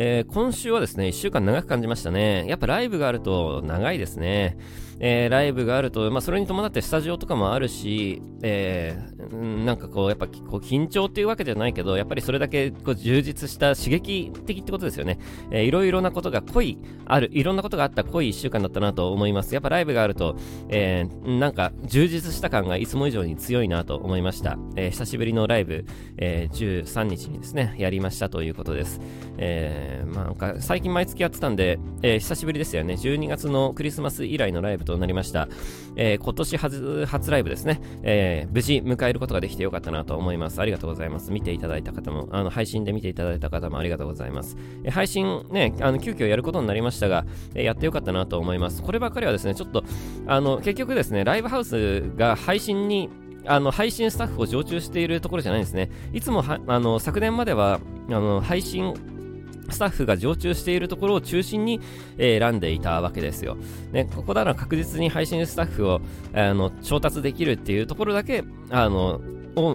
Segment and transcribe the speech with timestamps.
[0.00, 2.46] えー、今週はですね、1週間長く感じましたね。
[2.46, 4.56] やっぱライブがあると長いですね。
[5.00, 15.18] えー、ライブがあると、まあ、それに伴ってスタジオとかもあるし、えー、なんかこう、やっぱこう緊張っていうわけじゃないけど、やっぱりそれだけこう充実した刺激的ってことですよね。
[15.50, 19.54] えー、いろいろなことが濃い、ある、いろんなことがあった濃い1週間だったなと思います。
[19.54, 20.36] やっぱライブがあると、
[20.68, 24.58] えー、なんか充実した感がいつも以上に強いなと思いました。
[24.76, 25.84] えー、久しぶりのライブ、
[26.16, 29.00] えー、13日にですね、やりましたということです。
[29.38, 32.94] えー、まあなんか最近毎月やってたんで、えー、久しぶりですよね。
[32.94, 35.48] 12月のクリスマス以来のライブとなりました。
[35.96, 40.60] えー、今年初初ライブですね、えー、無事迎えることができてよかったなと思います。
[40.60, 41.32] ありがとうございます。
[41.32, 44.56] 見ていただいた方も、あの配信で見ていただいた方もありがとうございます。
[44.84, 47.24] えー、配信ね、あの急遽やることになりましたが、
[47.54, 48.82] え、やってよかったなと思います。
[48.82, 49.84] こればかりはですね、ちょっと、
[50.26, 53.10] あの、結局ですね、ライブハウスが配信に
[53.46, 55.90] あの配信スタッフを常駐しているところじゃないんですね。
[56.12, 58.94] いつもあの昨年まではあの配信
[59.70, 61.80] スタッフが常駐しているところを中心に、
[62.16, 63.56] え、選んでいたわけですよ。
[63.92, 66.00] ね、ここなら確実に配信スタッフを
[66.32, 69.20] あの調達できるっていうところだけ、あの、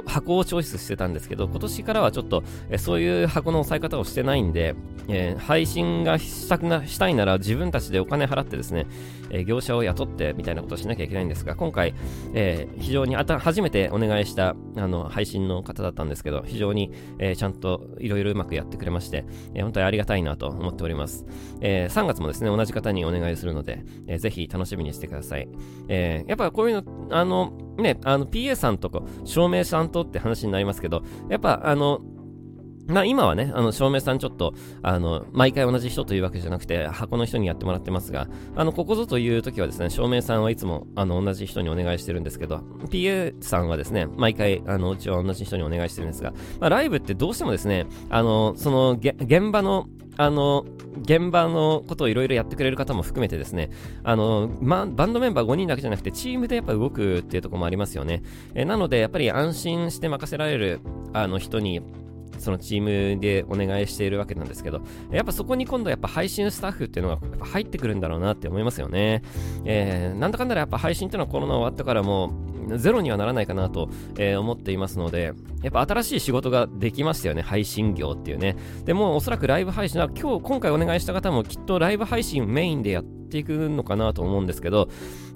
[0.06, 4.76] 箱をチョイスしてたんですけど、今年からはちょっと、えそういう箱の押さえ方をしてないんで、
[5.08, 8.88] えー、配信がしたくな、したいなら自分たちでお金払ってですね、
[9.30, 11.94] え、業者を雇ってみたいなことをしなきゃいけないんですが、今回、
[12.34, 21.26] えー、非常にあた、初めてお願いした、あの、配信の方だったんですけど、非常に、えちゃんといろいろうまくやってくれまして、え本当にありがたいなと思っております。
[21.62, 25.48] え3月もですね、同じ方にお願いするので、えー、ぜひ楽しみにしてください。
[25.88, 32.02] えやっぱこういうの、あの、ね、あの、PA さんとか、照明さんとって話になりますけど、やっぱ、あの、
[32.88, 42.58] まあ今はね、あの、照明さんちょっと、あの、毎回同じ人というわけじゃなくて、箱の人にやってもらってますが、あの、ここぞという時はですね、照明さんはいつも、あの、同じ人にお願いしてるんですけど、
[42.90, 49.88] PA さんはですね、毎回、あの、うちは同じ人にお願いしてるんですが、まあライブってどうしてもですね、あの、その、現場の、
[50.18, 50.66] あの、
[51.02, 53.70] 現場のことをいろいろやってくれる方も含めてですね、
[54.04, 58.24] あの、ま、バンドメンバー5人だけじゃなくて、チームでやっぱ動くっていうところもありますよね。
[58.54, 60.80] えなので、やっぱり安心して任せられる、
[61.14, 61.82] あの、人に、
[62.40, 64.82] そのチームでお願いしているわけなんですけど、
[65.12, 69.22] やっぱそこに今度やっぱ配信スタッフっていうのがやっぱ入ってくるんだろうなって思いますよね。
[69.66, 72.34] えー、なんだかんだらやっぱ配信っていうのはコロナ終わってからも
[72.78, 78.56] ゼロにはならないかなと、えー、思っていますので、やっぱ新しい仕事ができましたよね、配信業っていうね。
[78.86, 84.88] でもおそらくライブ配信は今日、今回お願いした方もきっとライブ配信メインでやってていくのかなと思うんですけど、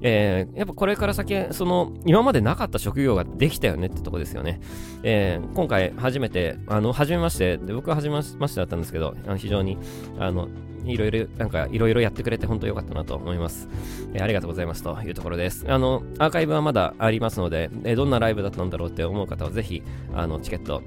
[0.02, 4.62] えー、やっぱこれから先、その、今までなかった職業ができたよねってとこですよね。
[5.04, 9.78] えー、今回初めて、あの、初めまして、で僕は初めましてだったんですけど、あの非常に、
[10.20, 10.48] あの、
[10.86, 13.68] いろいろ、なんか、いろいろやってくれて本当良かったなと思います、
[14.14, 15.66] えー、ありがとうございますというところです。
[15.68, 19.84] あの、アーカイブはまだありますので、えー、どんなライブだったんだろうって思う方はぜひ、
[20.14, 20.82] あの、チケット、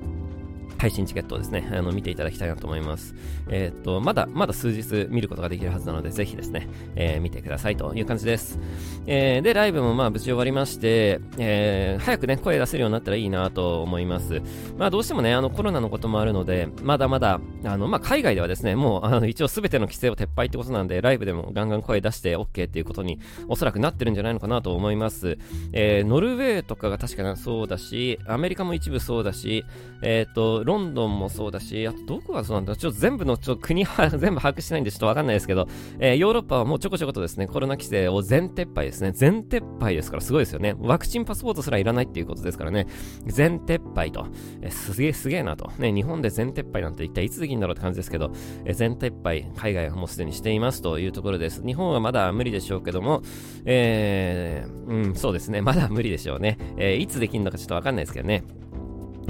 [0.81, 3.15] 配信チケットをですね、あの、見ていただきたいなと思います。
[3.51, 8.59] えー、っと、まだ、まだ数日見ることができるはずなので、ぜひですね、えー、見てくださいという感じです。
[9.07, 14.41] えー、で、ライブもまあ無事終わりまして、えー、早くね、声出せるようになったらいいなと思います。
[14.79, 25.37] まあどうしてもね、あのコロナのこともあるので、まだまだ、あの、まあ海外ではですね、もう、あの、一応すべての規制を撤廃ってことなんで、ライブでもガンガン声出して OK っていうことに、おそらくなってるんじゃないのかなと思います。
[25.75, 29.67] えー、ノルウェーとかが確かそうだし、アメリカも一部そうだし、
[30.01, 35.67] えっ、と、ロンドンもそうだし、あとどこがそうなんだちょっと全部のちょ国は 全部把握してないんでちょっとわかんないですけど、
[35.99, 39.11] えー、ヨーロッパはもうちょこちょことですね、コロナ規制を全撤廃ですね。
[39.13, 40.77] 全撤廃ですからすごいですよね。
[40.79, 42.87] ワクチンパスポートすらいらないっていうことですからね。
[43.27, 44.27] 全撤廃と。
[44.63, 45.73] えー、すげえすげえなと。
[45.79, 48.31] ね、日本で全撤廃なんて一体いつできるんだろうって感じですけど、
[48.65, 51.65] えー、全撤廃、海外はもうすでにしていますというところです。
[51.67, 53.23] 日本はまだ無理でしょうけども、
[53.65, 55.63] えー、うん、そうですね。
[55.63, 56.59] まだ無理でしょうね。
[56.77, 58.45] え、いつできるのかちょっとわかんないですけどね。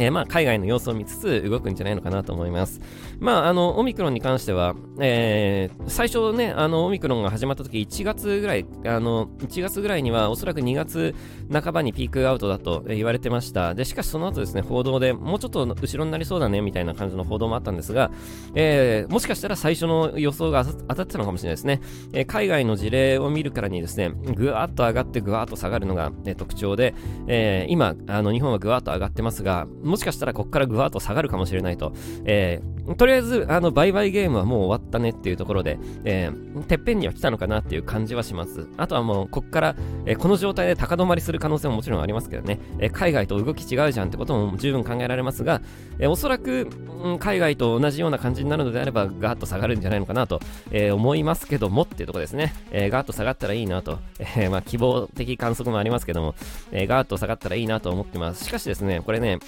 [0.01, 2.81] えー、まあ、海外の様子を見つつ動くんじゃないのかなと思います。
[3.19, 11.15] まあ、あの、オミクロンに関しては、えー、最初ね、あの、オミクロンが始まった時1月ぐらい、あの、1月ぐらいにはおそらく2月
[11.53, 13.75] 半ばにピークアウトだと言われてました。
[13.75, 18.11] で、しかしその後ですね、報道でもうちょっと後ろになりそうだね、みたいな感じの報道もあったんですが、
[18.55, 21.81] えー、もしかしたら最初の予想が当たってたのかもしれないですね。
[22.13, 26.95] えー、海外の事例を見るからにですね、ぐわーっと上がってぐわーっと下がるのが、え、特徴で、
[27.27, 31.93] えー、今、あの、日本はぐわーっと上がってますが、もしかしたらここからぐわっと下がるかもしれないと、
[32.25, 38.69] えー、とりあえず、あの、売買ゲームはもう終わったねっていうところで、えー、てっぺんには来たのかなっていう感じはします。
[38.77, 39.77] あとはもう、ここから、
[40.07, 45.61] えー、この状態で高止まりする可能性ももちろんありますけどね、えー、海外と動き違うじゃんってことも十分考えられますが、
[45.99, 46.69] えー、おそらく、
[47.03, 50.41] うん、海外と同じような感じになるのであれば、ガーッと下がるんじゃないのかなと、
[50.71, 52.55] えー、思いますけどもっていうとこですね。
[52.71, 56.35] えー、ガーッと下がったらいいなと、えー、まあ、希望的観測もありますけども、
[56.73, 58.45] えー、ガーッと下がったらいいなと思ってます。
[58.45, 59.39] しかしですね、これね、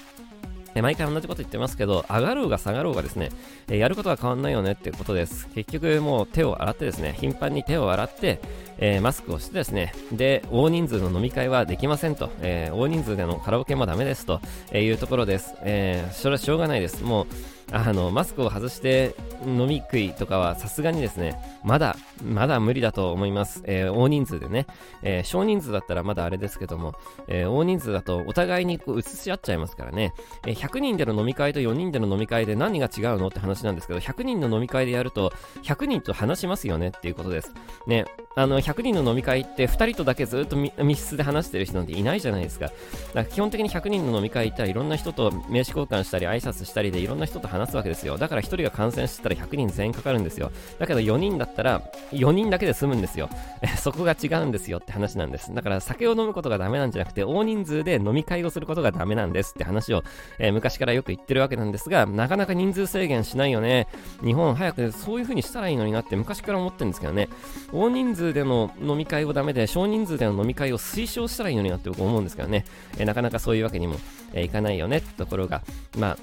[0.74, 3.30] え毎回同じこと言ってますけど、上がろうが下がろうがですね、
[3.68, 5.48] えやることは変わんないよねっていうことです。
[5.54, 8.40] 結局もう手を洗ってですね、頻繁に手を洗って、
[8.78, 14.40] えー、マスクをしてですね、で、大人数の飲み会はできませんと、えー、大人数でのカラオケもダメですと
[14.72, 15.54] えいうところです。
[15.62, 17.02] えー、それはしょうがないです。
[17.04, 17.26] もう、
[17.72, 19.14] あのマスクを外して
[19.46, 23.62] 飲み食いとかはさすがにですね、まだ、まだ無理だと思います。
[23.64, 24.66] えー、大人数でね、
[25.02, 26.94] えー、少人数だったらまだあれですけども、
[27.28, 30.12] えー、大人数だとお互いにこう移し合っちゃいますからね、
[30.46, 35.32] え100人での飲み会と4人での飲み会で何が違うのって話なんですけど、100人の飲み会でやると、
[35.62, 37.54] 100人と話しますよねっていうことです。
[37.86, 42.66] ね、あの、100人の飲み会って2人とだけずっと密室で話してる人なんていないじゃないですか。
[42.66, 42.74] だか
[43.14, 48.18] ら基本的に100人の飲み会行ったらいろんな人と名刺交換したり挨拶したりでいろんな人と話すわけですよ。
[48.18, 50.50] だから1人が感染してたら100人全員かかるんですよ。
[50.78, 51.82] だけど4人だったら
[52.12, 53.28] 4人だけで済むんですよ。
[53.78, 55.52] そこが違うんですよって話なんです。
[55.54, 60.02] だから酒を飲むことがダメなんじゃなくて大人数で飲み会をすることがダメなんですって話を、
[60.38, 63.88] えー、昔からよく言ってるわけなんですが、なかなか人数制限しないよね。
[64.22, 67.28] 日本早くそういう風にしたらいいのになって昔から思ってるんですけどね。
[67.72, 72.64] 大人数数での飲み会をダメで少人数での飲み会を推奨したらいいのになって僕思うんですけどね。
[72.98, 73.96] え、なかなかそういうわけにも、
[74.32, 75.62] えー、いかないよねってところが、
[75.98, 76.16] ま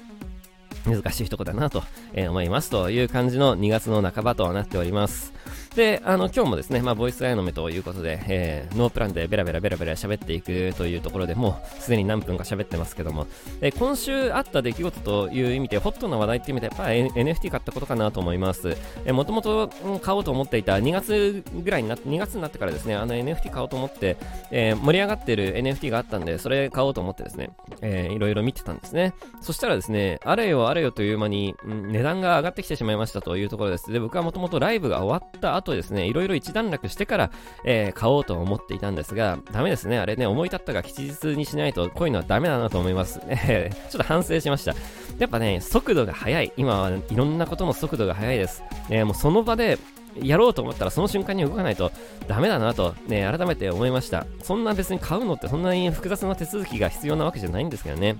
[0.86, 1.82] あ、難しいとこだなと、
[2.14, 5.34] え、思いますという感じの2月の半ばとなっております。
[5.74, 13.28] で、あの、今日もですね、まあ、ボイスガイの目ということで、えー、ノープランでベラベラベラベラ喋っていくというところでもう、すでに何分か喋ってますけども、
[13.60, 16.84] えー、今週あった出来事という意味で、ホットな話題っていう意味で、やっぱ
[17.20, 18.76] NFT 買ったことかなと思います。
[19.04, 19.68] えー、もともと
[20.02, 24.16] 買おうと思っていた2月ぐらいになって、2月になってからですね、あの NFT 買おうと思って、
[24.50, 27.50] えー、盛り上がってる NFT があったんで、それ買おうと思ってですね、
[27.80, 29.14] えー、いろいろ見てたんですね。
[29.40, 33.92] そしたらですね、あれよあれよという間に、うん、値段が上がってきてしまいましたというところです。
[33.92, 37.30] で、僕はもともとライブが終わった後ですね、いろいろ一段落してから、
[37.64, 39.98] えー、買おうと思っていたんですが、ダメですね。
[39.98, 43.20] あれね、思い立ったが吉日にしないと、こういうのはダメだなと思います。
[43.28, 44.74] え ちょっと反省しました。
[45.18, 46.52] やっぱね、速度が速い。
[46.56, 48.62] 今はいろんなことの速度が速いです。
[48.88, 49.78] えー、もうその場で、
[50.22, 51.92] やろうと思ったらその瞬間に動かないと
[52.26, 54.26] ダメだなとね、改めて思いました。
[54.42, 58.16] そんな別に買うのってそんなに複雑な手続きが必要なわけじゃないんですけどね。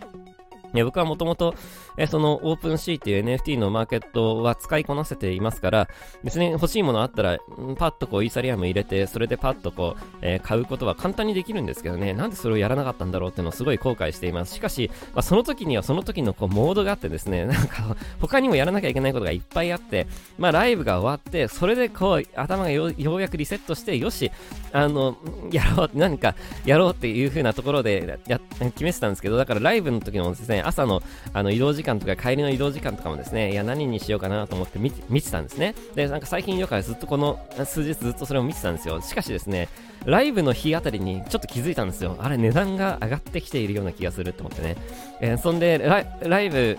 [0.73, 1.55] ね、僕はもともと、
[1.97, 5.89] えそのオープンシーっていう NFT のマーケットは使いこなせていますから、
[6.23, 7.39] 別に欲しいものあったら、
[7.77, 14.55] パッとこうイーサリアム入れて、それでパッとこう、えー、買うことは簡単にできるんですけどね、なんでそれをやらなかったんだろうっていうのをすごい後悔しています。
[14.55, 20.07] しかし、まあ、その時にはその時のこうモードがあってですね、 なんか他にもやらなきゃいけないことがいっぱいあって、
[20.39, 24.31] まあライブが終わって、それでこう頭がようやくリセットして、よし、
[24.73, 25.17] あの、
[25.51, 26.35] やろう、何か
[26.65, 31.03] やろうっていう風なところでや決めてたんですけど、だからライブの時もですね、朝の
[31.33, 35.75] あの移動時間とか帰りの移動時間とかもですね、いや、何にしようかなと思って見見てたんですね。
[35.95, 39.01] で、なんか最近よくずっとこの数日ずっとそれを見てたんですよ。
[39.01, 39.69] しかしですね、
[40.05, 42.17] ライブの日あたりにちょっと気づいたんですよ。
[42.21, 44.77] あれ、値段が上がってきているような気がするって思ってね。
[45.21, 46.79] えー、そんでラ、ライブ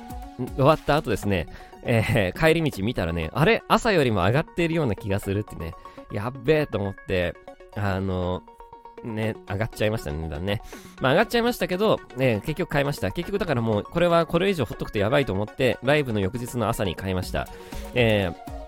[0.55, 1.47] 終わった後ですね、
[1.83, 5.73] えー、帰り道見たらね、あれ、朝よりも上がっているような気がするってね、
[6.11, 7.35] やっべえと思って、
[7.75, 8.43] あの、
[9.03, 10.62] ね、上がっちゃいましたね、値段ね。
[11.00, 13.12] まあ上がっちゃいましたけど、ね、結局買いました。
[13.12, 17.48] 結局だからもう、これはこれ以上ほっとくとやばいと思って、ライブの翌日の朝に買いました。
[17.94, 18.62] えー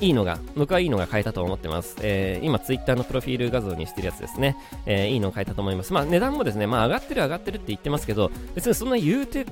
[0.00, 1.96] いいのが、僕はいいのが買えたと思ってます。
[2.00, 4.56] えー、今、ツイッターのプロフィール画像にしてるやつですね。
[4.86, 5.92] えー、いいのを買えたと思います。
[5.92, 9.44] まあ、値段もですね、まあ、上がってる上がってるって言ってますけど、別にそんな言うて、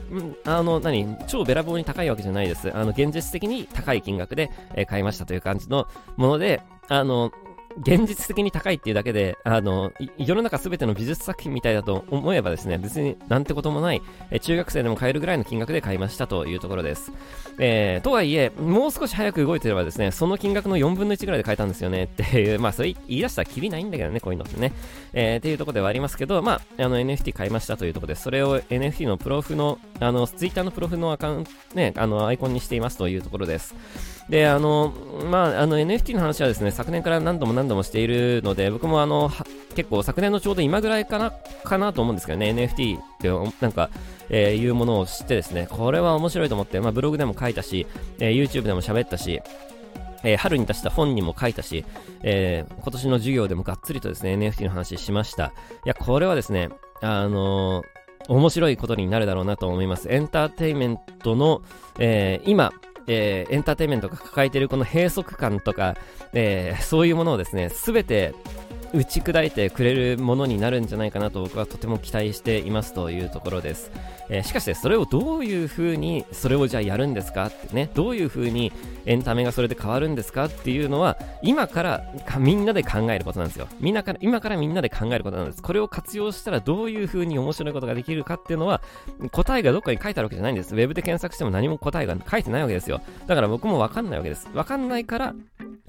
[0.44, 2.70] あの、何、超べらぼうに高いわけじゃないです。
[2.74, 7.32] あの、現実的に高い金額で、えー、買いましたという感じのもので、あの、
[7.78, 17.12] 現実的に高いっていうだけで、あの、世の中すべての美術作品みたいだと思えばですね、別になんてこともない、え中学生でも買えるぐらいの金額で買いましたというところです。
[17.58, 24.72] えー、とはいえ、もう少し早く動いてればですね、その金額の4分の1ぐらいで買えたんですよねっていう、まあ、それ言い出したらきりないんだけどね、こういうのってね。
[25.12, 33.74] えー、っていうところではありますけど、まあ、あの、NFT 買いましたというところで、それを NFT のプロフの、あの、Twitter のプロフのアカウント、ね、あの、アイコンにしていますというところです。
[34.28, 34.92] で、あの、
[35.30, 39.30] まあ、あの NFT の話はですね、昨年から何度も何度もしているので、僕もあの、
[39.74, 43.28] 結構昨年のちょうど今ぐらいかな、かなと思うんですけどね、NFT って
[43.60, 43.90] なんか、
[44.30, 47.86] えー、いうものを知ってですね、これは面白いと思って、まあ、ブログでも書いたし、
[48.18, 49.42] えー、YouTube でも喋ったし、
[50.22, 51.84] えー、春に出した本にも書いたし、
[52.22, 55.52] えー、今年の授業でもがっつりとですね、NFT の話しました。
[55.84, 56.70] いや、これはですね、
[57.02, 60.08] あのー、面白いことになるだろうなと思います。
[60.10, 61.60] エンターテインメントの、
[61.98, 62.72] え、今、
[63.06, 65.96] えー、エンターテインメントが抱えているこの閉塞感とか、
[66.32, 68.34] えー、そういうものをですね、すべて、
[68.94, 73.90] 打ち砕いてくれるものになるんじゃないかなと僕はとても期待していますというところです。
[74.30, 77.46] えー、しかし、それをどういうふうにそれをじゃあやるんですか？
[77.46, 78.72] ってね、どういうふうに
[79.04, 82.02] エンタメがそれで変わるんですかっていうのは、今から
[82.38, 83.66] みんなで考えることなんですよ。
[83.80, 85.62] みんなから、今からみんなで考えることなんです。
[85.62, 88.80] これを活用したらどういうふうに面白いことができるかっていうのは、
[89.32, 90.74] 答えがどっかに書いてあるわけじゃないんです。
[90.74, 93.00] ウェブで検索しても何も答えが書いてないわけですよ。
[93.26, 94.48] だから僕もわかんないわけです。
[94.54, 95.34] わかんないから、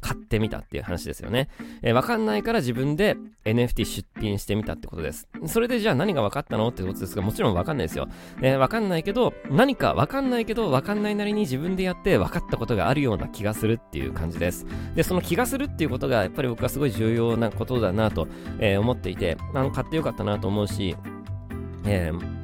[0.06, 1.50] 買ってみたっていう話ですよね。
[1.82, 5.28] えー、わかんないから自分で NFT 出品してみたってことです。
[5.48, 8.08] それでじゃあ何が分かったのってことですが、もちろんわかんないですよ。
[8.40, 14.68] えー、わかんないけど、何かわかんないけど、わかんないなりに自分でやって分かったことがあるような気がするっていう感じです。
[14.94, 18.28] で、その気がするっていうことが、やっぱり僕はすごい重要なことだなと、
[18.60, 20.96] えー、思っていて、あの、買ってよかったなと思うし、
[21.88, 22.35] えー、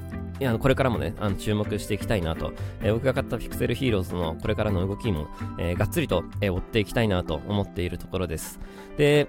[0.43, 5.27] やこれからもね、あの注目していきたいなと、えー、僕が買ったピクセルヒーローズのこれからの動きも、
[5.59, 8.59] えー、がっつりと、えー、追っていきたいなと思っているところです。
[8.97, 9.27] で、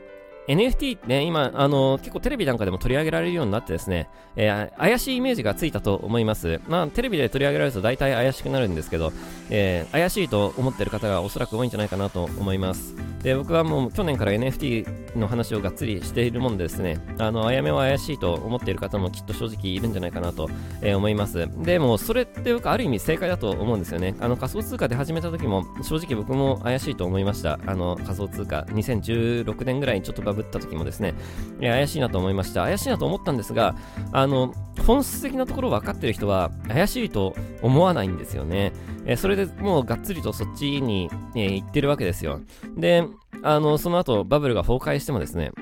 [0.49, 6.61] NFT ってね、今、あのー、結構テレビなんかでも取り上げられるようになってですね、えー、怪しいイメージがついたと思います。
[6.69, 9.13] まあ、テレビで取り上げられると大体怪しくなるんですけど、
[9.51, 12.95] えー、怪しいと思ってる方がおそらく多いんじゃないかなと思います。
[13.23, 21.49] で、僕はもう去年から NFT の話をがっつりしているもんでですね、あの、あやめは怪しいと思っている方もきっと正直いるんじゃないかなと、えー、思います。
[21.63, 24.17] でも、それって僕ある意味正解だと思うんですよね。
[24.19, 27.61] あの、仮想通貨で始めた時も正直僕も怪しいと思いました。
[27.65, 31.15] あの、仮想通貨、2016年ぐらいにちょっとバブった時もですね、
[31.61, 32.63] え怪しいなと思いました。
[32.63, 33.77] 怪しいなと思ったんですが、
[34.13, 34.55] あの、
[34.87, 38.73] 本質的なところ分かってる人は怪しいと思わないんですよね。
[39.05, 42.41] えそれでもうがっつりとそっちに、え、行ってるわけですよ。
[42.77, 43.07] で、
[43.43, 45.53] あの、その後バブルが崩壊してもですね、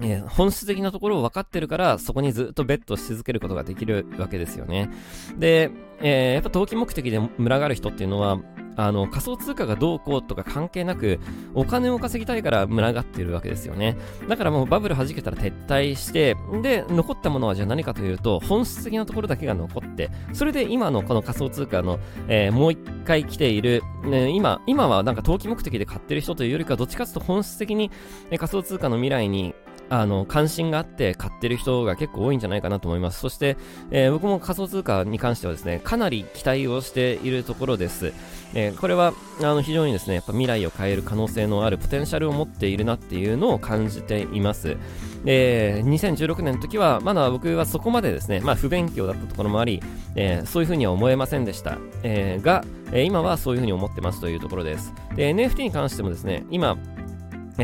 [0.00, 4.90] えー、本質的なところを分かってるから、そこにずっとベットし続けることができるわけですよね。
[5.38, 8.38] で、えー、やっぱ投機目的で群がる人っていうのは、
[8.76, 11.18] あの、仮想通貨がどうこうとか関係なく、
[11.54, 13.96] お金を稼ぎたいから群がっているわけですよね。
[14.28, 27.90] だからもうバブル弾けたら撤退して、で、残ったものはじゃあ何かというと、本質的なところだけが残って、それで今のこの仮想通貨の、えー、もう一回来ている、ね、今、今はなんか投機目的で買ってる人というよりか、どっちかというと本質的に、
[28.30, 29.54] え仮想通貨の未来に
[29.88, 33.20] あの、関心があって買ってる人が結構多いんじゃないかなと思います。
[33.20, 33.56] そして、
[33.90, 38.12] えー、僕も仮想通貨に関してはですね、かなり期待をしているところです。
[38.54, 44.76] えー、これは、あの、非常にですね、やっぱ未来を変える可能性のあるポテンシャルを持っているなっていうのを感じています。
[45.24, 49.82] えー、2016年の時は、まだ僕はそこまでですね、まあ不勉強だったところもあり、
[50.14, 51.78] えー、そういうふうには思えませんでした。
[52.02, 54.94] え、が、え、今はそういうふうに思ってますというところです。
[55.16, 56.76] で、NFT に関してもですね、今、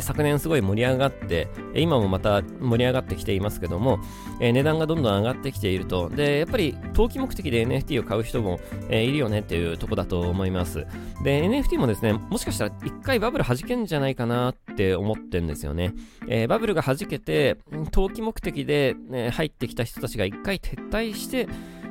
[0.01, 3.99] 昨年すごい盛り上がって、今もまた盛り上がってきていますけども、
[4.41, 6.09] えー、値段がどんどん上がってきていると。
[6.09, 10.87] で、やっぱり投機目的で NFT を買う人も、えー、いるよねっていうとこだと思います。
[11.23, 15.93] で、NFT もですね、もしかしたら一回バブル弾けんじゃないかなって思ってんですよね。
[16.29, 17.59] えー、バブルが弾けて、
[17.91, 21.49] 投機目的で、ね、入ってきた人たちが一回撤退して、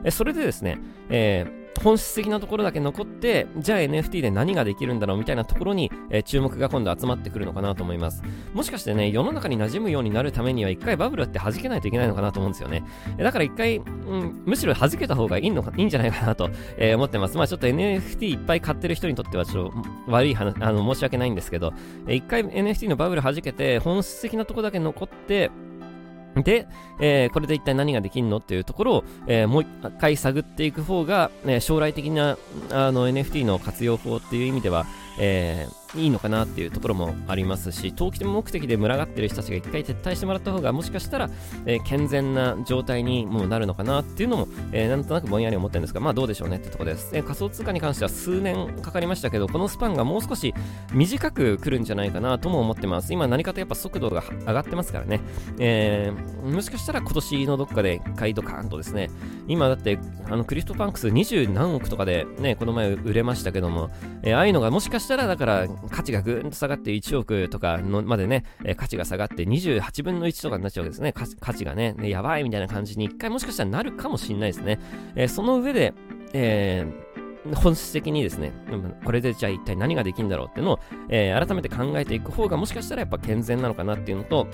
[0.09, 0.79] それでですね、
[1.09, 8.21] えー本質的なところだけ残って、じゃあ NFT で何ができるんだろうみたいなところに、えー、注目が今度集まってくるのかなと思います。
[8.53, 12.83] もしかしてね、世の中に馴染むようになるためには一回バブルって弾けないといけないのかなと思うんですよね。
[13.17, 17.37] だから一回、うん、むしろ弾けた方がいいのか、いいんじゃないかなと、えー、思ってます。
[17.37, 21.73] まあちょっと NFT いっぱい買ってる人にとってはちょっと悪い話、あの、申し訳ないんですけど、
[22.07, 25.51] えー、回 NFT のバブル弾けて、本質的なところだけ残って、
[26.35, 26.67] で、
[26.99, 29.67] えー、これで一体何ができるのっていうところを、えー、もう一
[29.99, 32.37] 回探っていく方が、ね、将来的な
[32.71, 34.85] あの NFT の活用法っていう意味では、
[35.19, 41.29] えーいいのかなっていうところもありますし、投機目的で群がってる人たちが一回撤退してもらった方が、もしかしたら、
[41.65, 47.11] えー、健全な状態にもなるのかなっていうのも、えー、なんとなくぼんやり思ってるんですが、まあどうでしょうねってところです。
[47.13, 50.53] えー、仮想通貨に関しては数年かかりましたけど、このスパンがもう少し
[50.93, 53.13] 短く来るんじゃないかなとも思ってます。
[53.13, 55.19] 今何かとやっぱ速度が上がってますからね。
[55.59, 59.09] えー、もしかしたら今年のどっかで一回ドカーンとですね、
[59.47, 63.89] 今だってあのクリフトパンクス20何億とかでね、この前売れましたけども、
[64.23, 71.13] えー、ああいうのがもしかしたらだから価値がぐーんと下がって1億とかのまでね、え、価値が下がって28分の1とかになっちゃうわけですね。
[71.13, 74.79] 価値がね、ねやばいみたいな感じに一回もしかしたらなるかもしれないですね。
[75.15, 75.93] え、その上で、
[76.33, 76.85] え、
[77.55, 78.53] 本質的にですね、
[79.03, 84.47] これでじゃあ一体何ができるんだろうっていうのを、え、改めて考えていく方がもしかしたらやっぱ健全なのかなっていうのと、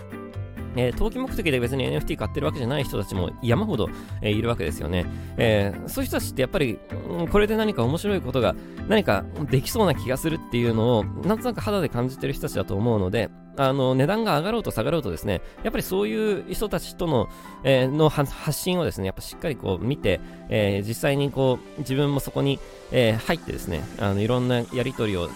[0.77, 3.89] えー、投機目的で別に NFT 買ってるわけじゃない人たちも山ほど、
[4.21, 5.05] えー、いるわけですよね。
[5.37, 6.79] えー、そういう人たちってやっぱり、
[7.09, 8.55] うん、これで何か面白いことが
[8.87, 17.29] 何かできそうな気がするっていうのを、なんとなく肌で感じてる人たちだと思うので、あの、値段が上がろうと下がろうとですね、やっぱりそういう人たちとの、
[17.63, 22.59] えー、の発信をですね、やっぱしっかりこう見て、えー、実際にこう、自分もそこに、
[22.91, 25.29] えー、入ってですね、あの、いろんなやりとりを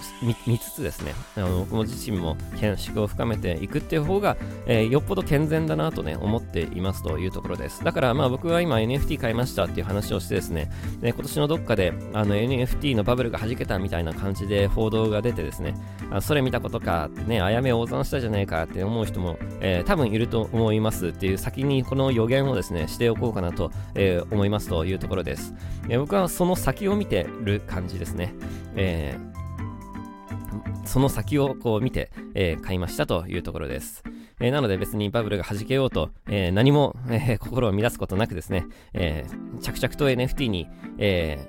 [0.47, 4.37] 見つつですね、あの、僕も自身も見識を深めていくっていう方が、
[4.67, 7.83] えー、よっぽど健全だなとね、思っていますというところです。
[7.83, 15.75] だから、まあ僕は今 NFT 買いましたっていう話をしてですね、で今年のどっかで、あの、NFT のバブルが弾けたみたいな感じで報道が出てですね、
[16.11, 25.53] あそれ見たことかってね、あやめ大損ししたじゃねえかって思う人も、えー、多分いると思いますっていう先にこの予言をですね、しておこうかなと、えー、思いますというところです。
[25.87, 28.35] えー、僕はその先を見てる感じですね。
[28.75, 29.17] え、
[30.83, 34.03] その先をこう見て、え、買いましたというところです。
[34.41, 39.25] えー、なので別にバブルが弾けようと、えー、何も、えー、心を乱すことなくですね、え
[39.61, 41.47] 着々と NFT に、え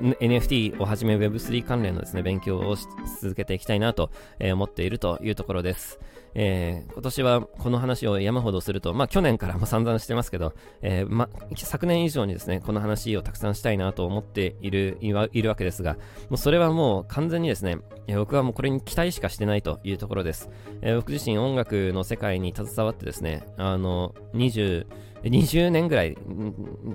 [0.00, 2.76] NFT をはじめ Web3 関連のですね、勉強を
[3.20, 5.98] 続けていきたいなと、え思っているというところです。
[6.34, 15.94] えー、今年はこの話を山ほどすると、まあ去年からも 散々してますけど、えー、ま、昨年以上にですね、この話をたくさんしたいなと思っている、いるわけですが、
[16.28, 20.50] もうそれはもう完全にですね、僕はもうこれに期待しかしてないというところです。
[20.82, 24.86] え、僕自身音楽の世界に携わってですね、あの、20、
[25.30, 26.16] 20年ぐらい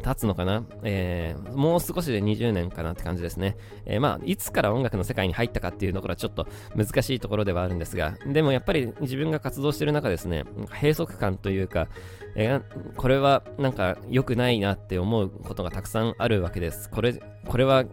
[0.04, 3.58] 経つのかな、えー、もう少しで20年かなって感じですね。
[3.86, 10.44] えー、まあ、いつから音楽の世界に入ったかっていうところはちょっと難しいところではあるんですが、でもやっぱり自分が活動してる中ですね、
[10.82, 11.88] 閉塞感というか、
[12.36, 16.90] えー、これはなんか良くないなって思うことがたくさんあるわけです。
[16.90, 17.14] これ、
[17.48, 17.86] これは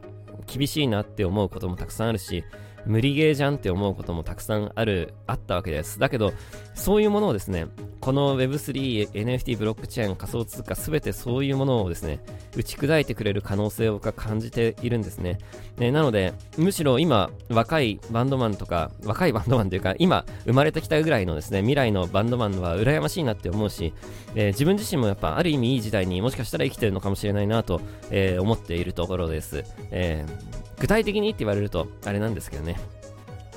[0.47, 2.45] 厳しいなって思うこともたくさんあるし、
[2.87, 5.99] 無理ゲーじゃんって思うこともたくさんある、あったわけです。
[5.99, 6.33] だけど、
[6.76, 7.66] そういうものをですね、
[8.00, 12.21] この Web3、NFT、ブロックチェーン、仮想通貨、すべてそういうものをですね、
[12.54, 15.38] 打ち砕いてくれる可能性を僕は感じているんですね。
[15.78, 23.95] ねなので、むしろ今、若いバンドマンとか、若いバンドマンというか、今、生まれてきたぐらいのですね、未来のバンドマンは羨ましいなって思うし、
[24.35, 27.80] えー、自分自身もやっぱある意味いい時代にもしかしたら生きてるのかもしれないなと、
[28.11, 29.64] えー、思っているところです。
[29.90, 32.76] えー、具体的にって言われると、あれなんですけどね。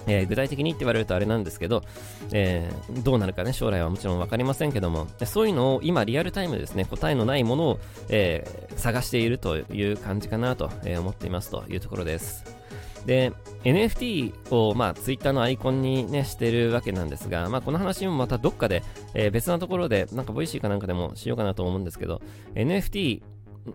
[0.10, 1.84] えー、具体的にって言われるとあれなんですけど、
[2.32, 12.60] えー、どうなるかね、将来はもちろん分かりませんけども、そういうのを今リアルタイムですね、答えのないものを、えー、探しているという感じかなと、思っていますというところです。
[13.06, 13.32] で、
[13.64, 22.22] NFT を、まあ、Twitter のアイコンにね、してるわけなんですが、まあ、この話もまたどっかで、えー、別なところで、なんか、 Voicy かなんかでもしようかなと思うんですけど、
[22.56, 23.22] NFT、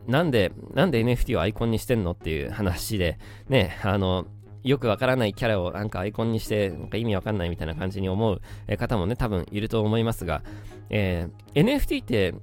[0.07, 3.19] なんで、なんで NFT をアイコンにしてんのっていう話で、
[3.49, 4.27] ね、あの、
[4.65, 8.41] よくわからないキャラをなんかアイコンにして、なんか意味わかんないみたいな感じに思う
[8.77, 10.43] 方もね、多分いると思いますが、
[10.91, 12.35] えー、NFT って、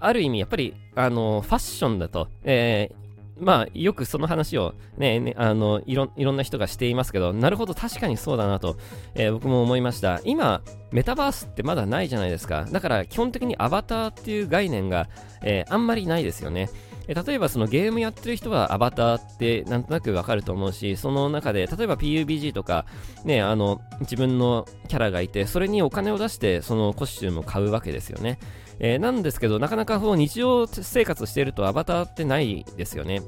[0.00, 8.76] ある意味やっぱり、あの、ファッションだと、えー、まあ、よくその話をね、ねあのいろ、いろんな人がしていますけど、なるほど、確かにそうだなと、
[9.14, 10.20] えー、僕も思いました。
[10.24, 12.66] 今、メタバースってまだないじゃないですか。
[12.70, 15.08] だから、基本的にアバターっていう概念が、
[15.42, 16.70] えー、あんまりないですよね。
[17.06, 22.86] 例えばそのゲームやってる人はアバターってなんとなくわかると思うし、その中で、例えば PUBG とか、
[23.24, 28.38] ね、あの、自分のキャラがいて、それにお金を出してそのコスチュームを買うわけですよね。
[28.78, 33.22] えー、なんですけど、なかなかこう日常生活してるとアバターってないですよね。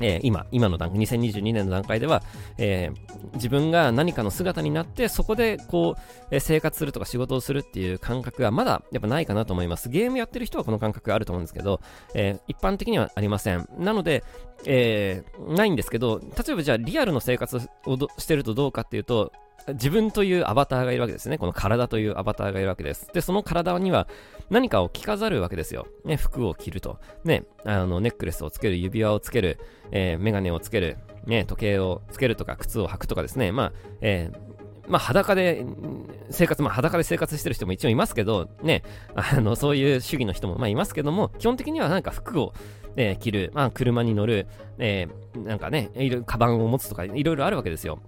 [0.00, 2.22] えー、今、今の段階、2022年の段階では、
[2.58, 6.00] えー、自分が何かの姿になって、そこでこう、
[6.30, 9.88] えー、生活するとか仕事をするっていう感覚がまだやっぱないかなと思います。
[9.88, 11.80] ゲームやってる人はこの感覚があると思うんですけど、
[12.14, 13.68] え一般的にはありません。
[13.78, 14.24] なので、
[14.64, 19.32] えないんですけど、例えばじゃあリアルの生活をしてるとどうかっていうと、
[19.68, 21.38] 自分というアバターがいるわけですね。
[21.38, 23.08] この体というアバターがいるわけです。
[23.12, 24.08] で、その体には
[24.50, 25.86] 何かを着飾るわけですよ。
[26.04, 26.98] ね、服を着ると。
[27.24, 29.58] ね、あの、ネックレスをつける、指輪をつける、
[29.90, 33.52] えー、メガネをつける、ね、時計をつけるとか、靴を履くとかですね。
[33.52, 34.52] まあ、えー
[34.88, 35.64] まあ、裸で
[36.30, 38.82] 生活、まあ、裸で生活してる人も一応いますけど、ね、
[39.14, 42.52] あの、そういう主義の人も、まあ、いますけども、基本的にはなんか服を、
[42.96, 44.48] えー、着る、まあ、車に乗る、
[44.78, 48.00] えー、なんかね、いろいろ、カバンを持つとか、いろいろあるわけですよ。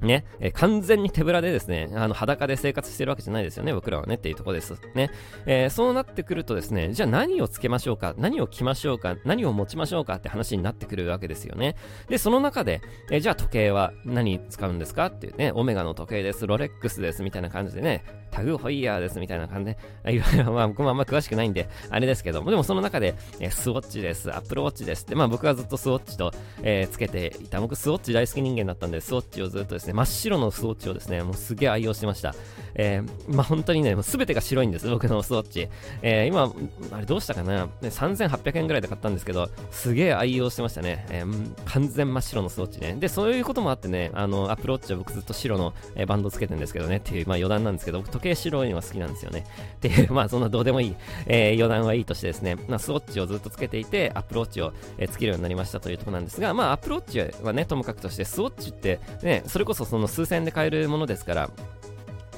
[0.00, 4.74] ね、えー、完全に手ぶらでですね、あの裸で生活してるわけじゃないですよね、僕らはねっていうとこです。
[4.94, 5.10] ね、
[5.46, 11.76] えー、そうなってくるとですね、じゃあ何をつけましょうか、何を着ましょうか、何を持ちましょうかって話になってくるわけですよね。
[12.08, 12.80] で、その中で、
[13.10, 15.06] えー、じゃあ時計は何使うんですか？
[15.06, 26.32] っていうね、オメガの時計です、ロレックスです、みたいな感じでね、タグホイヤーです、みたいな感じで、いろいろ、 まあ僕もあんま詳しくないんで、あれですけども、でもその中で、えスウォッチです、アップルウォッチですって、まあ僕はずっとスウォッチと、
[26.62, 32.34] えつけていた、僕スウォッチ大好き人間だったんで、スウォッチをずっとですですね、真っ白のスウォッチをですね、もうすげえ愛用してました。
[32.74, 35.68] えー、まあ本当にね、もう全てが白いんです、僕のスウォッチ。
[36.02, 36.52] えー、今、
[36.92, 41.06] あれどうしたかな、ね3800円ぐらいで買ったんですけど、すげえ愛用してましたね。
[41.10, 42.96] えー、完全真っ白のスウォッチね。
[42.98, 49.44] で、そういうこともあってね、あの、アプローチは僕ずっと白の、えー、バンドつけてるんですけどね、っていう、まあ余談なんですけど、僕時計白いのが好きなんですよね。
[49.76, 50.96] っていう、まあそんなどうでもいい、
[51.26, 61.50] えー、余談はいいとしてですね、まあスウォッチをずっとつけていて、アプローチを、えー、つけるようになりましたというところなんですが、まあアプローチはね、ともかくとして、スウォッチってね、それこそそその数千で買えるものですから、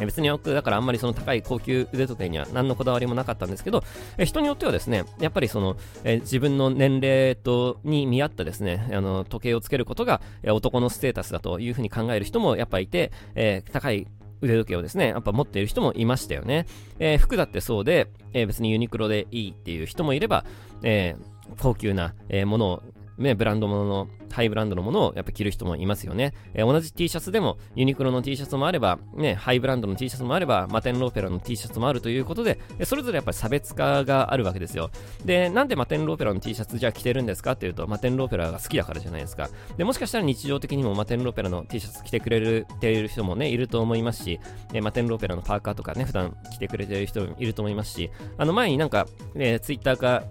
[0.06, 3.82] 別に僕、だからあんまりその高い高級腕時計には何のこだわりもなかったんですけど、
[4.16, 14.06] え人によってはですね、やっぱりその、え自分の年齢とに見合ったですね、あの時計をつけることが、え男のステータスだというふうに考える人もやっぱいて、えー、高い
[14.40, 16.66] 腕時計をですね、やっぱ持っている人もいましたよね。
[16.98, 20.44] えー、服だってそうで、えー、別にユニクロでいいっていう人もいれば、
[20.82, 22.82] えー、高級な、えものを
[23.18, 26.32] ね、ブランドものの、ハイブランドのものをやっぱ着る人もいますよね。
[26.54, 34.90] えー、同じ T シャツでも、ユニクロの T シャツもあれば、ね、ハイブランドの T シャツもあれば、マテンローペラの T シャツもあるということで、それぞれやっぱり差別化があるわけですよ。
[35.24, 39.48] で、なんでマテンローペラの T シャツじゃ着てるんですかっていうと、マテンローペラが好きだからじゃないですか。
[39.76, 44.40] で、もしかしたら日常的にもマテンローペラの T シャツ着てくれるている人もね、いると思いますし、
[44.72, 50.22] えー、マテンローペラのパーカーとかね、普段着てくれてる人もいると思いますし、あの前になんか、えー、ツイッターか、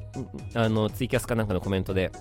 [0.54, 2.12] あの、ツイキャスかなんかのコメントで、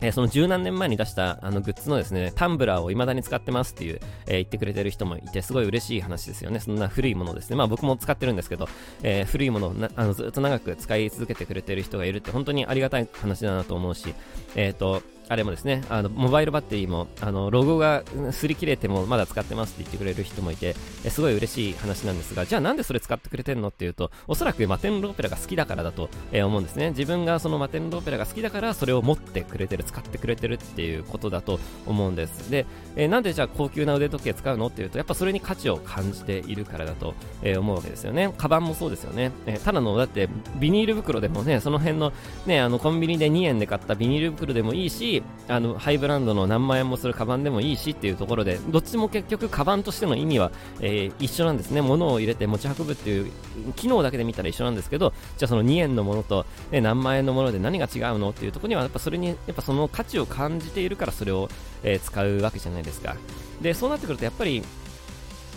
[0.00, 6.60] え、その十何年前に出したあのグッズのですね、タンブラーを未だに使ってますっていう、えー、言ってくれてる人もいて、すごい嬉しい話ですよね。
[6.60, 7.56] そんな古いものですね。
[7.56, 8.68] まあ僕も使ってるんですけど、
[9.02, 14.14] えー、古いものをあのずっと長く使い続けてくれてる人がいるって本当にありがたい話だなと思うし、
[14.56, 26.90] えっ、と、あれもですね、あの、モバイルバッテリーも、あの、ロゴが擦り切れてもまだ使ってますって言ってくれる人もいて、えすごい嬉しい話なんですが、じゃあなんでそれ使ってくれてんのっていうと、おそらくマテンローペラが好きだからだと、え思うんですね。
[26.90, 32.50] 自分がそのマテンローペラが好きだから、それを持ってくれてる、使ってくれてるっていうことだと思うんです。
[32.50, 32.66] で、
[32.96, 37.14] えなんでじゃあ高級な腕時計使うのっていうと、やっぱそれに価値を感じているからだと、
[37.44, 38.34] え思うわけですよね。
[38.36, 39.30] カバンもそうですよね。
[39.46, 42.12] えただの、だってビニール袋でもね、その辺の
[42.46, 51.82] ね、あのコンビニで2円で買ったビニール袋でもいいし、あの、ハイブランドの何万円もするカバンでもいいしっていうところで、どっちも結局カバンとしての意味は、えー、一緒なんですね。
[51.82, 53.32] 物を入れて持ち運ぶっていう
[53.74, 61.48] 機能だけで見たら一緒なんですけど、じゃあその2円のものと、ね、何万円のもので何が違うのっていうところには、やっぱそれに、やっぱその価値を感じているからそれを、
[61.82, 63.16] えー、使うわけじゃないですか。
[63.60, 64.62] で、そうなってくるとやっぱり、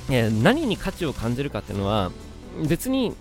[0.09, 2.11] えー、何に価値を感じるかっていうのは、
[2.67, 3.15] 別に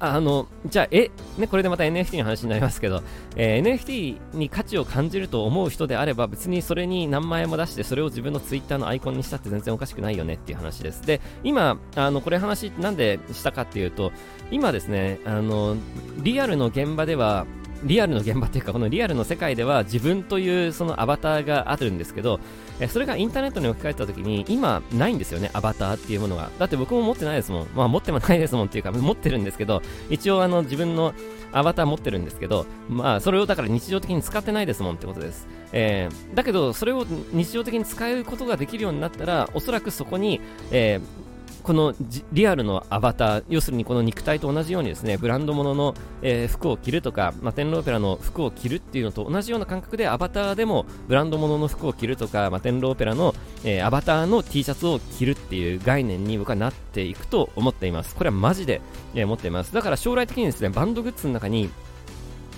[0.00, 3.02] あの、じゃあ、え、ね、これでまた NFT の話になりますけど、
[3.36, 11.02] えー、NFT に価値を感じると思う人であれば、別にそれに何万円も出して、それを自分の Twitter のアイコンにしたって全然おかしくないよねっていう話です。
[11.04, 14.12] で、今、あの、これ話なんでしたかっていうと、
[14.50, 15.76] 今ですね、あの、
[16.18, 17.46] リアルの現場では、
[17.84, 22.40] リアルの現場っていうか、このリアルの世界では自分というそのアバターがあるんですけど、
[22.80, 26.50] えそれがインターネットに置き換えた時に、今ないんですよね、アバターっていうものが。
[26.58, 27.66] だって僕も持ってないですもん。
[27.74, 31.14] まあ持ってもないですもんっていうか、持ってるんですけど、一応あの自分の
[31.52, 35.46] アバター持ってるんですけど、まあそれをだから日常的に使ってないですもんってことです。
[35.72, 41.27] えー、だけど、それを日常的に使うことができるようになったら、おそらくそこに、えー
[41.62, 41.94] この
[42.32, 58.14] リアルのアバター、要するにこの肉体と同じようにですね、ブランド物の、えー、服を着るとか、まあ、テンローペラの服を着るっていうのと同じような感覚でアバターでもブランド物の服を着るとか、まあ、テンローペラの、えー、アバターの T シャツを着るっていう概念に僕はなっていくと思っています。
[58.14, 58.80] これはマジで、
[59.14, 59.72] えー、思っています。
[59.74, 61.70] だから将来的にですね、バンドグッズの中に、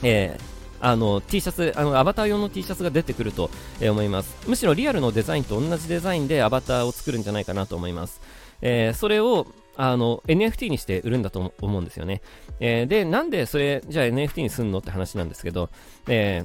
[0.02, 4.36] えー、あの T シャツ、あのアバター用の T シャツが出てくると、え思います。
[4.48, 8.20] むしろリアルのデザインと同じデザインでアバターを作るんじゃないかなと思います。
[8.62, 9.46] えー、それを
[9.76, 12.20] あの NFT にして売るんだと思うんですよね。
[12.60, 15.70] えー、で、なんでそれ、じゃあ NFT にすんのって話なんですけど、
[16.06, 16.44] え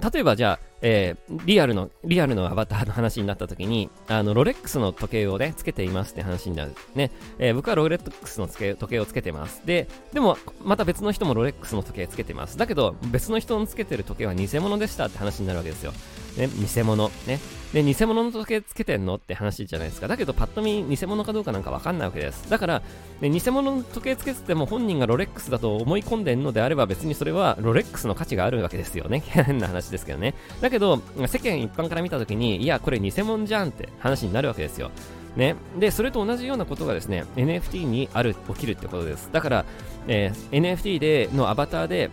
[0.00, 6.74] ー、例えばじゃあ、えー、リアルの、リアルのアバターの話になった時に、あの、ロレックスの時計をね、つけていますって話になる。
[6.94, 7.10] ね。
[7.38, 9.62] えー、僕はロレックスの時計をつけてます。
[9.64, 12.58] で、でも、また別の人もロレックスの時計つけてます。
[12.58, 15.94] だけど、別の人のつけてる時計は偽物でしたって話になるわけですよ。
[16.36, 17.10] ね、偽物。
[17.26, 17.38] ね。
[17.72, 20.06] で、偽物の時計つけてんのって話じゃないですか。
[20.06, 22.48] だけど、パッと見、偽物かどうかなんかわかんないわけです。
[22.48, 22.82] だから、
[23.20, 29.22] ね、偽物の時計つけてても本人がロレックスだと思い込んでんのであれば、別にそれはロレックスの価値があるわけですよね。
[29.26, 30.34] 変な話ですけどね。
[30.60, 34.90] だけけど、世間一般から見たときに、いや、これ偽物じゃんって話になるわけですよ。
[35.36, 35.54] ね。
[35.78, 39.30] で、それと同じようなことがですね、NFT にある、起きるってことです。
[39.32, 39.64] だから、
[40.08, 42.10] えー、NFT でのアバターで、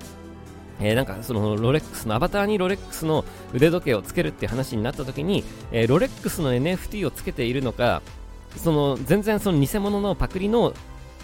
[0.79, 8.01] えー、なんかそのロレックスのアバターにロレックスの腕時計をつけるって話になった時に、えー、ロレックスの NFT をつけているのか、
[8.57, 10.73] その全然その偽物のパクリの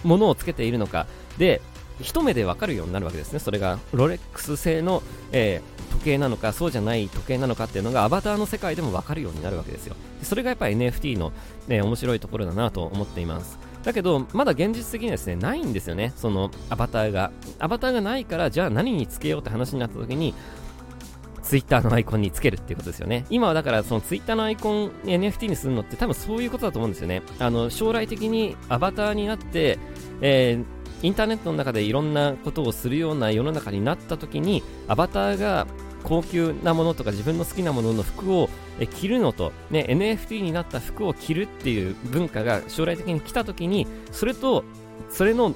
[0.03, 1.05] ものをつけているのか
[1.37, 1.61] で、
[2.01, 3.39] 一目でわかるようになるわけですね。
[3.39, 9.95] それがロレックス製の、えー、時計なのか、そうじゃない時計なのかっていうのがアバターの世界でもわかるようになるわけですよ。
[10.23, 11.31] それがやっぱ NFT の、
[11.67, 13.59] ね、面白いところだなと思っています。
[13.83, 17.31] だけど、まだ現実的にはですね、ないんですよね、そのアバターが。
[17.59, 20.33] アバターがないから、じゃあ何につけようって話になった時に、
[21.47, 23.25] ツイッターのアイコンにつけるっていうことですよね。
[23.29, 27.21] 今はだからそのツイッターのアイコン NFT にするのって多分そういうことだと思うんですよね。
[27.39, 29.79] あの、将来的にアバターになって、
[30.19, 30.61] え
[31.01, 35.67] インターネットの中でいろんなことをするような世の中になった時にアバターが
[36.03, 38.49] 高級なものとか自分の好きなものの服を
[38.91, 44.63] 着るのと、ね、NFT になった服を着るっていう文化が将来的に来た時にそれと
[45.09, 45.53] それの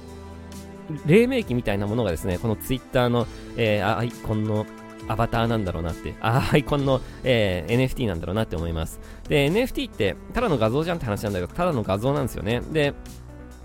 [1.06, 4.66] 黎明期みたいなものがですねこのツイッターの、えー、アイコンの
[5.08, 9.00] アバターなんだろうなって、アイコンの、えー、NFT なんだろうなって思います。
[9.28, 12.62] で、NFT って、ただの画像じゃんって話なんだけど、ただの画像なんですよね。
[12.72, 12.94] で、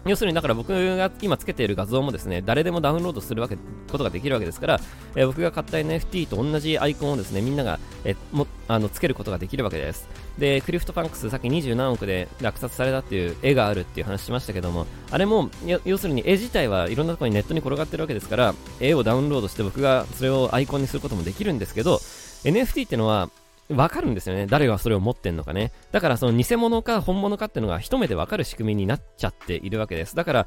[0.06, 3.56] 要するにだから僕が今つけている画像もですね、誰でもダウンロードするわけ
[3.90, 4.80] ことができるわけですから、
[5.14, 10.08] えー、僕が買った NFT と同じアイコンをですね、みんなが、え、もあのつけることができるわけです。
[10.38, 15.50] で、クリフトパンクス、さっき20何億で落札されたっていう絵があるっていう話しましたけども、あれも、
[15.84, 21.96] 要するに絵自体はいろんなところにネットに転がってるわけですから、絵をダウンロードして僕がそれをアイコンにすることもできるんですけど、
[22.44, 23.30] NFT っていうのは、
[23.68, 24.46] わかるんですよね。
[24.46, 25.72] 誰がそれを持ってんのかね。
[25.92, 30.14] だからその偽物か本物かっていうのが一目でわかる仕組みになっちゃっているわけです。
[30.14, 30.46] だから、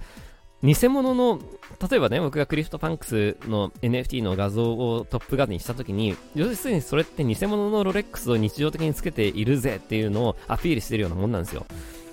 [0.61, 1.39] 偽物の、
[1.89, 11.65] 例えばね、僕が CryptoPunks の NFT の画像をトップ画にしたときに、要するにそれって偽物のロレックスを日常的につけているぜっていうのをアピールしてるようなもんなんですよ。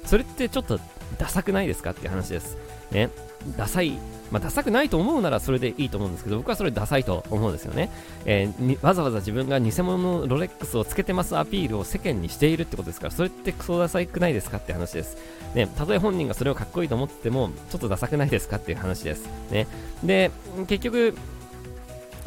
[0.04, 0.78] それってちょっと
[1.18, 2.56] ダサくないですかっていう話です。
[2.90, 3.10] ね。
[3.56, 3.98] ダサい
[4.30, 7.90] まあ、ダサくないと思うならそれでいいと思うんですけど、僕はそれダサいと思うんですよね。
[8.24, 15.16] えー、わざわざ自分が偽物のロレックスをつけてますアピールを世間にしているってことですから、それってクソダサくないですかって話です。
[15.54, 19.28] ね、たとえ本人がそれをかっこいいと思っても、ちょっとダサくないですかっていう話です。
[19.50, 19.68] ね。
[20.02, 20.30] で、
[20.66, 21.14] 結局、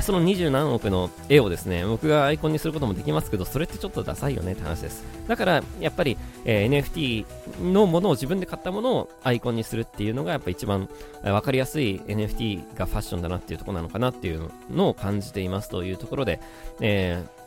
[0.02, 5.04] その二十何億の絵をですね、僕がアイコンにすることもできますけど、それってちょっとダサいよねって話です。
[5.28, 7.26] だから、やっぱり、えー、NFT
[7.72, 10.90] のものを自分で買ったものをアイコンにするっていうのが、やっぱ一番
[11.24, 16.40] わかりやすい NFT がファッションだなっていうところなのかなっていうのを感じていますというところで、
[16.80, 17.39] えー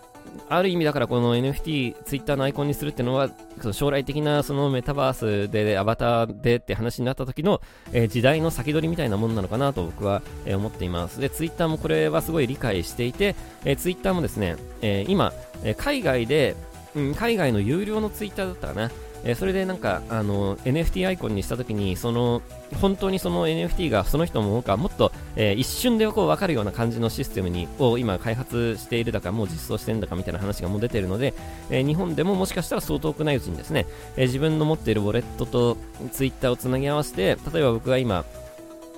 [0.49, 3.31] ある意味だからこの NFT、ツイッターのアイコンにするっていうのは、
[3.61, 7.61] その将来的なそのメタバースでアバターでって話になった時の、
[7.93, 11.21] えー、時代の先取りみたいなものなのかなと僕は、えー、思っています。
[11.21, 15.33] で、ツイッターもこれはすごい理解していて、えー、ツイッターもですね、え今、
[15.65, 16.57] え海外で、
[16.95, 18.91] うん、海外の有料のツイッターだったかな、
[19.25, 22.43] えー、それでなんか、あの、NFT アイコンにした時に、その、
[22.81, 31.35] 本当にその NFT がその人もか、もっと、えー、一瞬でこう分かるような感じのシステムに、を今開発しているだか、もう実装してるんだかみたいな話がもう出てるので、
[31.71, 35.77] えー、日本でももしかしたらそう遠くないうちにですね、え自分の持っているウォレットと
[36.13, 38.25] Twitter をつなぎ合わせて、例えば僕が今、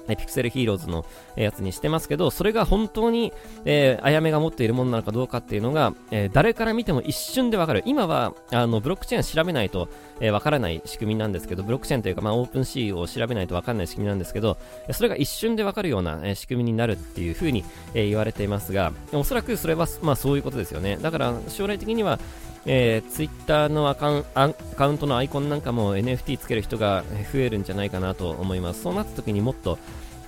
[0.08, 1.04] ピクセルヒーローズの
[1.36, 3.32] やつにしてますけど、それが本当に、
[3.64, 7.82] えー、あやめが持っているものなのかどうかっていうのが、えー、誰から見ても一瞬でわかる。
[7.86, 9.88] 今は、あの、ブロックチェーン調べないと、
[10.20, 14.56] えー、わからない仕組みなんですけど、ブロックチェーンというか、まあ、オープンシーを調べないとわからない仕組みなんですけど、
[14.92, 17.64] それが一瞬でわかるような、え、仕組みになるっていう風に、
[17.94, 20.98] え、言われていますが、おそらくそれは、まあ、そういうことですよね。
[21.00, 22.18] だから、将来的には、
[22.66, 28.82] えー、ツイッターのアカウンアカウントのアイコンなんかも NFT つける人が増えるんじゃないかなと思います。
[28.82, 29.78] そうなった時にもっと、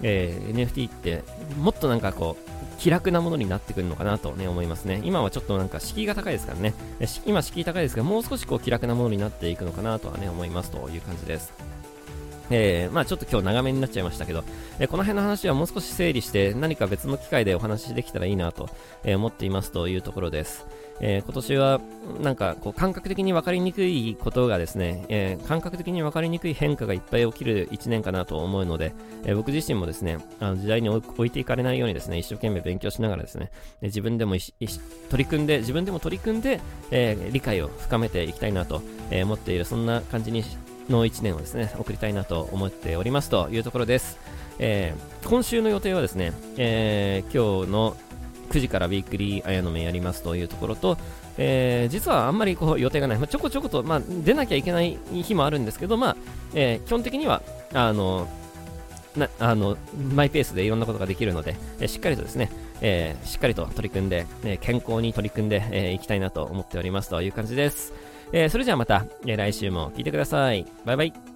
[0.03, 1.23] えー、NFT って
[1.59, 6.75] もっとなんかこう気楽なものになってくるのかなとね思いますね今はちょっとなんか敷居が高いですからね
[7.25, 11.53] 今敷居高いですがもう少しこう気楽なものになっていくのかなとはね思いますという感じです
[12.51, 14.45] えー、まあちょっと今日長めになっちゃいましたけど、
[14.79, 18.69] えー、この辺の話はもう少し整理して何か別の機会でお話しできたらいいなと、
[19.03, 20.65] えー、思っていますというところです。
[21.01, 21.81] えー、今年は
[22.23, 33.51] なんかこう感覚的に分かりにくいことがですね、えー、感覚的に分かりにくい変化がいっぱい起きる1年かなと思うので、えー、僕自身もですね、あの時代に置いていかれないようにですね、一生懸命勉強しながらですね、
[33.83, 34.37] 自分でも
[35.11, 40.45] 取り組んで、自分でも取り組んで、え理解を深めていきたいなと、え思っている、そんな感じに
[40.89, 44.19] の1年をですね、送りたいなと思っておりますというところです。
[44.59, 47.97] え今週の予定はですね、え今日の
[48.47, 50.99] 9時からウィークリー綾の目やりますというところと、
[51.39, 56.17] えー、実はあんまりこう予定がない、まあ、ちょこちょこと、まあ、出なきゃいけない日もあるんですけど、まあ
[56.55, 57.43] えー、基本的には
[57.75, 58.29] あの
[59.17, 59.77] なあの
[60.15, 67.95] マイペースでいろんなことができるので、えー、しっかりとですね、え、しっかりと取り組んで、え、健康に取り組んでい、えー、きたいなと思っておりますという感じです。
[68.33, 70.67] え、それじゃあまた、えー、来週も聞いてください。
[70.85, 71.36] バイバイ。